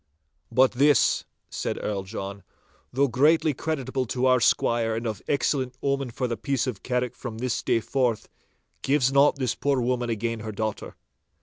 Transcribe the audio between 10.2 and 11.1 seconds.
her daughter.